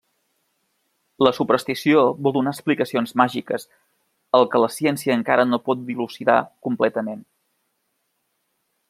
[1.27, 3.67] La superstició vol donar explicacions màgiques
[4.39, 6.39] al que la ciència encara no pot dilucidar
[6.69, 7.25] completament.